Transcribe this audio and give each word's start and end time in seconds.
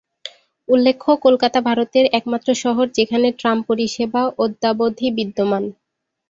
উল্লেখ্য, 0.69 1.09
কলকাতা 1.25 1.59
ভারতের 1.61 2.05
একমাত্র 2.13 2.49
শহর 2.63 2.85
যেখানে 2.97 3.27
ট্রাম 3.39 3.57
পরিষেবা 3.69 4.21
অদ্যাবধি 4.37 5.07
বিদ্যমান। 5.17 5.63